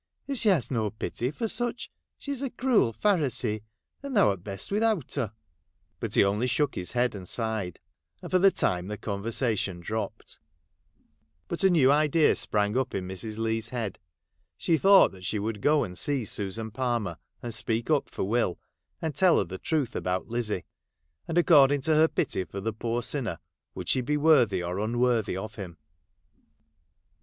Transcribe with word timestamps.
If 0.25 0.39
she 0.39 0.49
has 0.49 0.71
no 0.71 0.89
pity 0.89 1.29
for 1.29 1.47
such, 1.47 1.91
she 2.17 2.33
's 2.33 2.41
a 2.41 2.49
cruel 2.49 2.91
Pharisee, 2.91 3.61
and 4.01 4.17
thou 4.17 4.31
'rt 4.31 4.43
best 4.43 4.71
without 4.71 5.13
her.' 5.13 5.31
But 5.99 6.15
he 6.15 6.23
only 6.23 6.47
shook 6.47 6.73
his 6.73 6.93
head, 6.93 7.13
and 7.13 7.27
sighed; 7.29 7.79
and 8.19 8.31
for 8.31 8.39
the 8.39 8.49
time 8.49 8.87
the 8.87 8.97
conversation 8.97 9.79
dropi* 9.79 10.09
'il. 10.09 10.41
But 11.47 11.63
a 11.63 11.69
new 11.69 11.91
idea 11.91 12.33
sprang 12.33 12.75
up 12.79 12.95
in 12.95 13.07
Mrs. 13.07 13.37
Leigh's 13.37 13.69
head. 13.69 13.99
She 14.57 14.75
thought 14.75 15.11
that 15.11 15.23
she 15.23 15.37
would 15.37 15.61
go 15.61 15.83
and 15.83 15.95
see 15.95 16.25
Susan 16.25 16.71
Palmer, 16.71 17.19
and 17.43 17.53
speak 17.53 17.91
up 17.91 18.09
for 18.09 18.23
Will, 18.23 18.57
and 19.03 19.13
toll 19.15 19.37
her 19.37 19.43
the 19.43 19.59
truth 19.59 19.95
about 19.95 20.27
Lizzie; 20.27 20.65
and 21.27 21.37
according 21.37 21.81
to 21.81 21.93
her 21.93 22.07
pity 22.07 22.43
for 22.43 22.59
the 22.59 22.73
poor 22.73 23.03
sinner, 23.03 23.37
would 23.75 23.87
she 23.87 24.01
bo 24.01 24.17
worthy 24.17 24.63
or 24.63 24.79
unworthy 24.79 25.37
of 25.37 25.53
him. 25.57 25.77